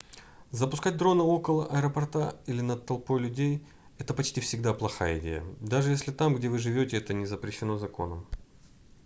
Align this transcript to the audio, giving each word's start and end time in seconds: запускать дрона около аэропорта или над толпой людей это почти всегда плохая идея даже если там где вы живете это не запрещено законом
запускать 0.49 0.97
дрона 0.97 1.23
около 1.23 1.67
аэропорта 1.67 2.41
или 2.47 2.61
над 2.61 2.87
толпой 2.87 3.19
людей 3.21 3.63
это 3.99 4.15
почти 4.15 4.41
всегда 4.41 4.73
плохая 4.73 5.19
идея 5.19 5.43
даже 5.59 5.91
если 5.91 6.11
там 6.11 6.33
где 6.33 6.49
вы 6.49 6.57
живете 6.57 6.97
это 6.97 7.13
не 7.13 7.27
запрещено 7.27 7.77
законом 7.77 8.25